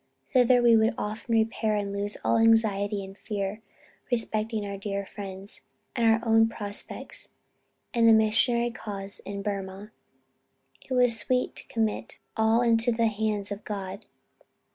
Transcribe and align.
Thither 0.33 0.63
we 0.63 0.75
would 0.75 0.95
often 0.97 1.35
repair 1.35 1.75
and 1.75 1.93
lose 1.93 2.17
all 2.25 2.39
anxiety 2.39 3.03
and 3.05 3.15
fear 3.15 3.61
respecting 4.09 4.65
our 4.65 4.75
dear 4.75 5.05
friends, 5.05 5.61
our 5.95 6.19
own 6.25 6.47
future 6.47 6.55
prospects, 6.57 7.27
and 7.93 8.07
the 8.09 8.13
Missionary 8.13 8.71
cause 8.71 9.21
in 9.25 9.43
Burmah. 9.43 9.91
It 10.89 10.95
was 10.95 11.19
sweet 11.19 11.55
to 11.57 11.67
commit 11.67 12.17
all 12.35 12.63
into 12.63 12.91
the 12.91 13.09
hands 13.09 13.51
of 13.51 13.63
God. 13.63 14.05